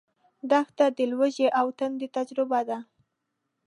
دښته 0.49 0.85
د 0.97 0.99
لوږې 1.11 1.47
او 1.59 1.67
تندې 1.79 2.07
تجربه 2.15 2.59
ده. 2.69 2.77